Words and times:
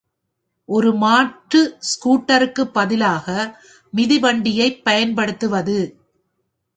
ஒரு 0.69 0.93
மாற்று 0.93 1.59
ஸ்கூட்டருக்கு 1.81 2.63
பதிலாக 2.69 3.27
மிதிவண்டியைப் 3.93 4.81
பயன்படுத்துவது. 4.83 5.77